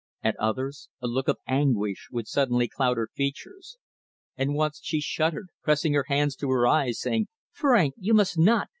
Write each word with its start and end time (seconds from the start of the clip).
At 0.23 0.35
others 0.39 0.89
a 0.99 1.05
look 1.05 1.27
of 1.27 1.37
anguish 1.47 2.07
would 2.11 2.27
suddenly 2.27 2.67
cloud 2.67 2.97
her 2.97 3.09
features, 3.15 3.77
and 4.35 4.55
once 4.55 4.79
she 4.81 4.99
shuddered, 4.99 5.49
pressing 5.61 5.93
her 5.93 6.05
hands 6.07 6.35
to 6.37 6.49
her 6.49 6.65
eyes, 6.67 6.99
saying 6.99 7.27
"Frank, 7.51 7.93
you 7.99 8.15
must 8.15 8.35
not! 8.35 8.69